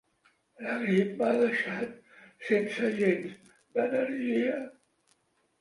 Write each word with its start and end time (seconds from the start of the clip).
La 0.67 0.77
grip 0.83 1.11
m'ha 1.19 1.27
deixat 1.41 1.93
sense 2.47 2.89
gens 3.03 3.53
d'energia. 3.77 4.57